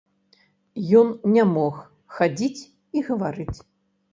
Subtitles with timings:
[1.01, 1.77] Ён не мог
[2.17, 2.61] хадзіць
[2.99, 3.55] і гаварыць.